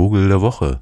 [0.00, 0.80] Vogel der Woche.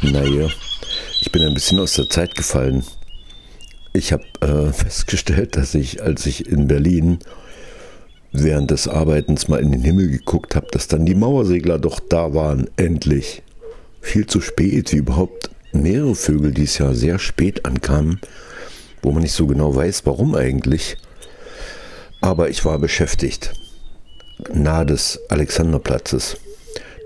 [0.00, 0.48] Naja,
[1.20, 2.84] ich bin ein bisschen aus der Zeit gefallen.
[3.92, 7.18] Ich habe äh, festgestellt, dass ich, als ich in Berlin
[8.30, 12.32] während des Arbeitens mal in den Himmel geguckt habe, dass dann die Mauersegler doch da
[12.32, 13.42] waren, endlich.
[14.00, 18.20] Viel zu spät, wie überhaupt mehrere Vögel dieses Jahr sehr spät ankamen,
[19.02, 20.96] wo man nicht so genau weiß, warum eigentlich.
[22.20, 23.52] Aber ich war beschäftigt,
[24.52, 26.36] nahe des Alexanderplatzes.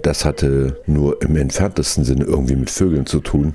[0.03, 3.55] Das hatte nur im entferntesten Sinne irgendwie mit Vögeln zu tun.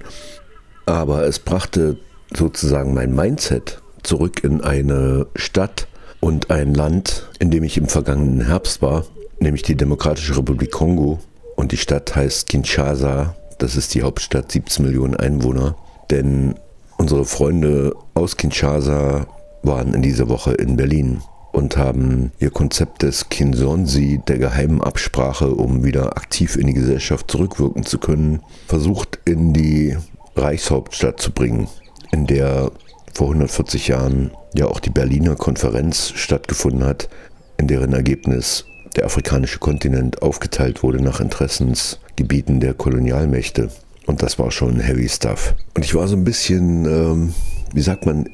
[0.85, 1.97] Aber es brachte
[2.33, 5.87] sozusagen mein Mindset zurück in eine Stadt
[6.21, 9.05] und ein Land, in dem ich im vergangenen Herbst war,
[9.39, 11.19] nämlich die Demokratische Republik Kongo.
[11.55, 13.35] Und die Stadt heißt Kinshasa.
[13.59, 15.75] Das ist die Hauptstadt, 17 Millionen Einwohner.
[16.09, 16.55] Denn
[16.97, 19.27] unsere Freunde aus Kinshasa
[19.63, 21.21] waren in dieser Woche in Berlin
[21.57, 27.31] und haben ihr Konzept des Kinsonsi, der geheimen Absprache, um wieder aktiv in die Gesellschaft
[27.31, 29.97] zurückwirken zu können, versucht in die
[30.35, 31.67] Reichshauptstadt zu bringen,
[32.11, 32.71] in der
[33.11, 37.09] vor 140 Jahren ja auch die Berliner Konferenz stattgefunden hat,
[37.57, 43.71] in deren Ergebnis der afrikanische Kontinent aufgeteilt wurde nach Interessensgebieten der Kolonialmächte.
[44.05, 45.55] Und das war schon heavy stuff.
[45.75, 47.33] Und ich war so ein bisschen, ähm,
[47.73, 48.29] wie sagt man,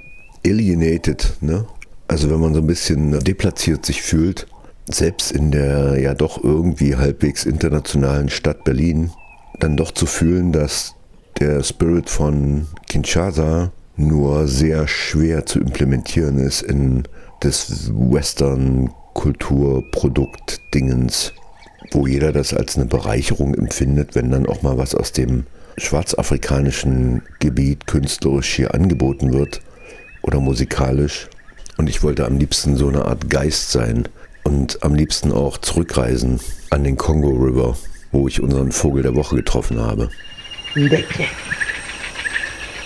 [0.46, 1.66] alienated, ne?
[2.14, 4.45] Also wenn man so ein bisschen deplatziert sich fühlt,
[4.88, 9.09] selbst in der ja doch irgendwie halbwegs internationalen Stadt Berlin,
[9.59, 10.94] dann doch zu fühlen, dass
[11.40, 17.02] der Spirit von Kinshasa nur sehr schwer zu implementieren ist in
[17.40, 21.34] das Western Kulturprodukt Dingens,
[21.94, 25.47] wo jeder das als eine Bereicherung empfindet, wenn dann auch mal was aus dem
[25.78, 29.62] schwarzafrikanischen Gebiet künstlerisch hier angeboten wird
[30.22, 31.28] oder musikalisch.
[31.78, 34.07] Und ich wollte am liebsten so eine Art Geist sein
[34.44, 36.39] und am liebsten auch zurückreisen
[36.69, 37.78] an den Congo River,
[38.11, 40.09] wo ich unseren Vogel der Woche getroffen habe.
[40.75, 41.25] Ndeke.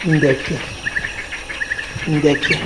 [0.06, 0.60] Ndeke.
[2.08, 2.58] Ndeke.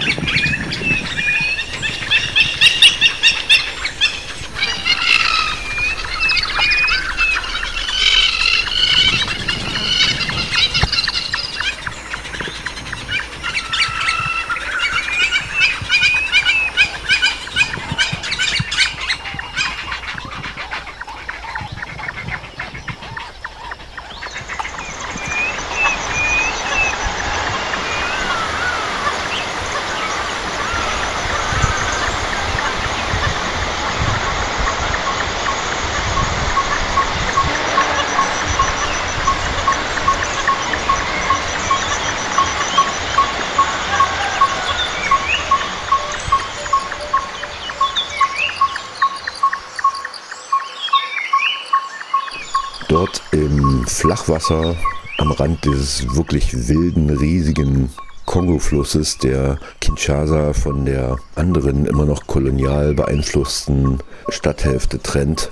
[52.91, 54.75] Dort im Flachwasser
[55.19, 57.89] am Rand dieses wirklich wilden, riesigen
[58.25, 65.50] Kongo-Flusses, der Kinshasa von der anderen, immer noch kolonial beeinflussten Stadthälfte trennt,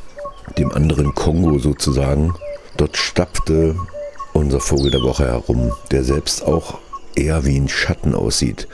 [0.57, 2.33] dem anderen Kongo sozusagen.
[2.75, 3.77] Dort stapfte
[4.33, 6.79] unser Vogel der Woche herum, der selbst auch
[7.15, 8.67] eher wie ein Schatten aussieht.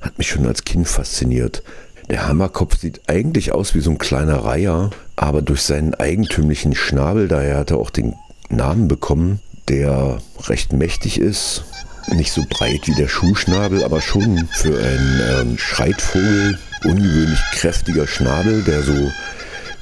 [0.00, 1.64] Hat mich schon als Kind fasziniert.
[2.08, 7.26] Der Hammerkopf sieht eigentlich aus wie so ein kleiner Reiher, aber durch seinen eigentümlichen Schnabel,
[7.26, 8.14] daher hat er auch den
[8.48, 11.64] Namen bekommen, der recht mächtig ist.
[12.12, 18.62] Nicht so breit wie der Schuhschnabel, aber schon für einen ähm, Schreitvogel ungewöhnlich kräftiger Schnabel,
[18.62, 19.10] der so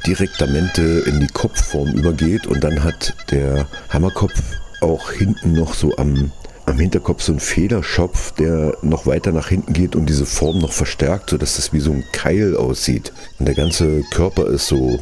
[0.06, 4.40] direktamente in die Kopfform übergeht und dann hat der Hammerkopf
[4.80, 6.32] auch hinten noch so am
[6.64, 10.72] am Hinterkopf so ein Federschopf, der noch weiter nach hinten geht und diese Form noch
[10.72, 13.12] verstärkt, sodass das wie so ein Keil aussieht.
[13.38, 15.00] Und der ganze Körper ist so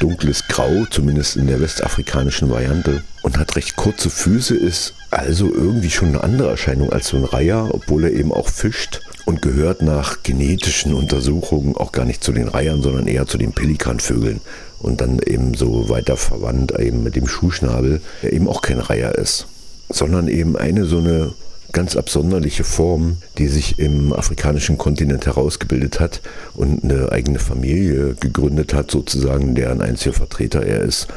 [0.00, 5.90] dunkles Grau, zumindest in der westafrikanischen Variante, und hat recht kurze Füße, ist also irgendwie
[5.90, 9.82] schon eine andere Erscheinung als so ein Reiher, obwohl er eben auch fischt und gehört
[9.82, 14.40] nach genetischen Untersuchungen auch gar nicht zu den Reihern, sondern eher zu den Pelikanvögeln.
[14.78, 19.16] Und dann eben so weiter verwandt eben mit dem Schuhschnabel, der eben auch kein Reiher
[19.16, 19.46] ist
[19.88, 21.32] sondern eben eine so eine
[21.72, 26.20] ganz absonderliche Form, die sich im afrikanischen Kontinent herausgebildet hat
[26.54, 31.08] und eine eigene Familie gegründet hat, sozusagen, deren einziger Vertreter er ist.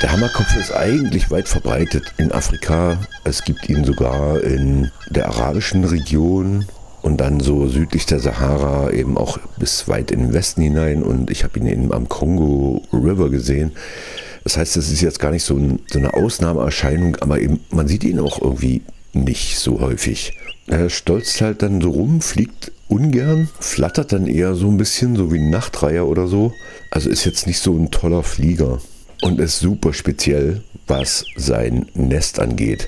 [0.00, 2.98] Der Hammerkopf ist eigentlich weit verbreitet in Afrika.
[3.24, 6.66] Es gibt ihn sogar in der arabischen Region
[7.02, 11.02] und dann so südlich der Sahara eben auch bis weit in den Westen hinein.
[11.02, 13.72] Und ich habe ihn eben am Kongo River gesehen.
[14.44, 17.88] Das heißt, es ist jetzt gar nicht so, ein, so eine Ausnahmeerscheinung, aber eben, man
[17.88, 20.32] sieht ihn auch irgendwie nicht so häufig.
[20.66, 25.32] Er stolzt halt dann so rum, fliegt ungern, flattert dann eher so ein bisschen, so
[25.32, 26.52] wie ein Nachtreiher oder so.
[26.90, 28.80] Also ist jetzt nicht so ein toller Flieger
[29.22, 32.86] und ist super speziell, was sein Nest angeht.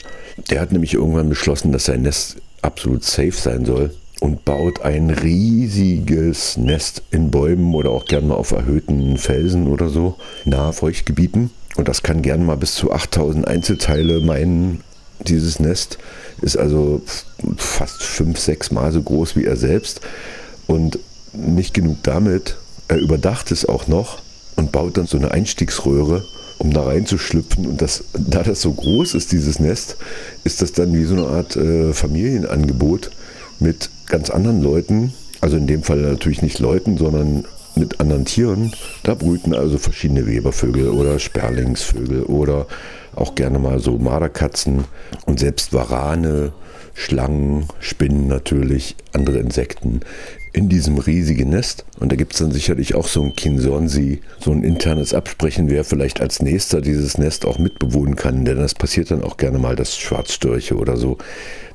[0.51, 5.11] Der hat nämlich irgendwann beschlossen, dass sein Nest absolut safe sein soll und baut ein
[5.11, 11.51] riesiges Nest in Bäumen oder auch gerne mal auf erhöhten Felsen oder so, nahe Feuchtgebieten.
[11.77, 14.83] Und das kann gerne mal bis zu 8000 Einzelteile meinen.
[15.27, 15.99] Dieses Nest
[16.43, 17.03] ist also
[17.57, 20.01] fast fünf, sechs Mal so groß wie er selbst.
[20.67, 20.99] Und
[21.33, 22.57] nicht genug damit,
[22.89, 24.21] er überdacht es auch noch
[24.57, 26.25] und baut dann so eine Einstiegsröhre,
[26.59, 27.67] um da reinzuschlüpfen.
[27.67, 29.97] Und das, da das so groß ist, dieses Nest,
[30.45, 33.11] ist das dann wie so eine Art äh, Familienangebot
[33.61, 35.15] mit ganz anderen Leuten.
[35.41, 37.45] Also in dem Fall natürlich nicht Leuten, sondern
[37.77, 38.73] mit anderen Tieren.
[39.03, 42.67] Da brüten also verschiedene Webervögel oder Sperlingsvögel oder
[43.15, 44.85] auch gerne mal so Marderkatzen
[45.27, 46.53] und selbst Warane,
[46.95, 50.01] Schlangen, Spinnen natürlich, andere Insekten
[50.53, 51.85] in diesem riesigen Nest.
[52.01, 55.85] Und da gibt es dann sicherlich auch so ein Kinsonsi, so ein internes Absprechen, wer
[55.85, 58.45] vielleicht als nächster dieses Nest auch mitbewohnen kann.
[58.45, 61.19] Denn das passiert dann auch gerne mal, dass Schwarzstörche oder so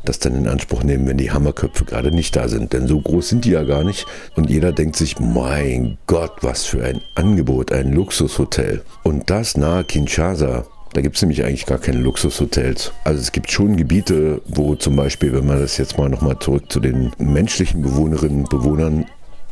[0.09, 2.73] das dann in Anspruch nehmen, wenn die Hammerköpfe gerade nicht da sind.
[2.73, 4.05] Denn so groß sind die ja gar nicht.
[4.35, 8.83] Und jeder denkt sich, mein Gott, was für ein Angebot, ein Luxushotel.
[9.03, 10.65] Und das nahe Kinshasa.
[10.93, 12.93] Da gibt es nämlich eigentlich gar keine Luxushotels.
[13.03, 16.71] Also es gibt schon Gebiete, wo zum Beispiel, wenn man das jetzt mal nochmal zurück
[16.71, 19.05] zu den menschlichen Bewohnerinnen und Bewohnern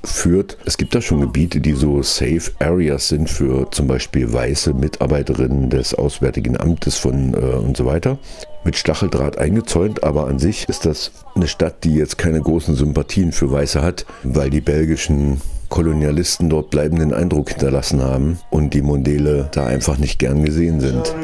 [0.03, 0.57] führt.
[0.65, 5.69] Es gibt da schon Gebiete, die so Safe Areas sind für zum Beispiel weiße Mitarbeiterinnen
[5.69, 8.17] des Auswärtigen Amtes von äh, und so weiter.
[8.63, 13.31] Mit Stacheldraht eingezäunt, aber an sich ist das eine Stadt, die jetzt keine großen Sympathien
[13.31, 15.41] für Weiße hat, weil die belgischen
[15.73, 21.15] Kolonialisten dort bleibenden Eindruck hinterlassen haben und die Mondele da einfach nicht gern gesehen sind.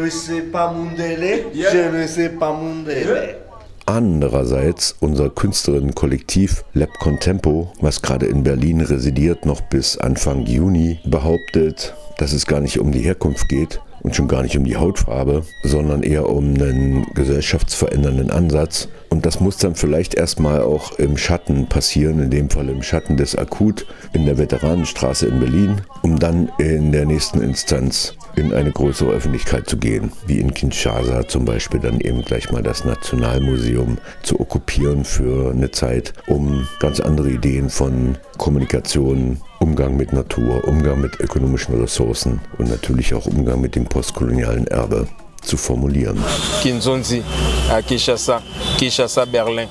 [3.89, 11.95] Andererseits unser Künstlerinnenkollektiv Lab Contempo, was gerade in Berlin residiert, noch bis Anfang Juni, behauptet,
[12.19, 15.43] dass es gar nicht um die Herkunft geht, und schon gar nicht um die Hautfarbe,
[15.63, 18.89] sondern eher um einen gesellschaftsverändernden Ansatz.
[19.09, 23.17] Und das muss dann vielleicht erstmal auch im Schatten passieren, in dem Fall im Schatten
[23.17, 28.71] des Akut in der Veteranenstraße in Berlin, um dann in der nächsten Instanz in eine
[28.71, 33.97] größere Öffentlichkeit zu gehen, wie in Kinshasa zum Beispiel dann eben gleich mal das Nationalmuseum
[34.21, 41.01] zu okkupieren für eine Zeit, um ganz andere Ideen von Kommunikation, Umgang mit Natur, Umgang
[41.01, 45.07] mit ökonomischen Ressourcen und natürlich auch Umgang mit dem postkolonialen Erbe
[45.49, 46.17] zu formulieren.
[46.61, 47.23] Kinzonzi
[47.71, 48.41] à Kinshasa,
[48.77, 49.67] Kinshasa Berlin,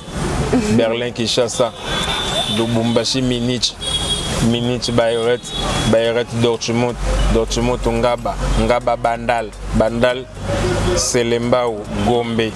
[0.77, 1.73] Berlin Kinshasa,
[2.57, 3.75] Lubumbashi Minich,
[4.51, 5.53] Minich Bayreuth,
[5.93, 6.97] Bayreuth Dortmund,
[7.33, 10.27] Dortmund Ngaba, Ngaba Bandal, Bandal
[10.97, 12.51] Selembao, Gombe,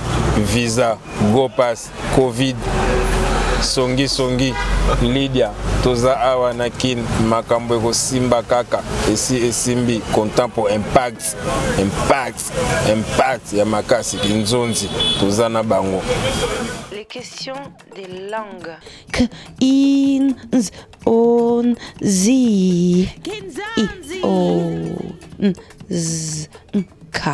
[0.52, 0.98] Visa,
[1.32, 2.56] Gopas, Covid,
[3.62, 4.54] songi songi
[5.02, 5.50] lydia
[5.84, 11.36] toza awa na kine makambo ekosimba kaka esi esimbi content po impact
[11.81, 12.40] impact
[12.92, 14.88] impact ya makasi kinzonzi
[15.20, 16.02] toza na bango
[16.92, 17.54] Les questions
[17.96, 18.76] des langues.
[19.12, 19.28] K,
[19.60, 20.70] in, z,
[21.06, 23.08] on, sie.
[23.26, 23.88] I,
[24.22, 24.60] o,
[25.40, 25.54] n,
[25.90, 27.31] z, n, k.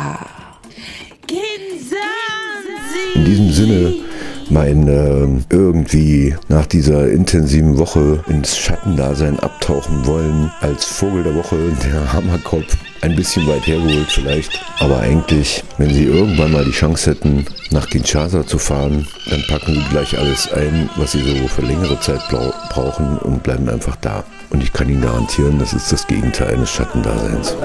[1.27, 4.08] In diesem Sinne
[4.49, 11.57] mein äh, irgendwie nach dieser intensiven Woche ins Schattendasein abtauchen wollen, als Vogel der Woche
[11.83, 12.77] der Hammerkopf.
[13.01, 17.87] Ein bisschen weit hergeholt vielleicht, aber eigentlich, wenn Sie irgendwann mal die Chance hätten, nach
[17.89, 22.21] Kinshasa zu fahren, dann packen Sie gleich alles ein, was Sie so für längere Zeit
[22.27, 24.25] brauchen und bleiben einfach da.
[24.49, 27.55] Und ich kann Ihnen garantieren, das ist das Gegenteil eines Schattendaseins.